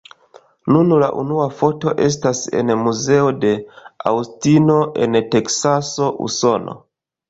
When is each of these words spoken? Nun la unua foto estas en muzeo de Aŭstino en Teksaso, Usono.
Nun 0.75 0.95
la 1.03 1.09
unua 1.23 1.45
foto 1.59 1.93
estas 2.07 2.43
en 2.61 2.75
muzeo 2.87 3.29
de 3.45 3.55
Aŭstino 4.15 4.83
en 5.07 5.23
Teksaso, 5.33 6.15
Usono. 6.31 6.81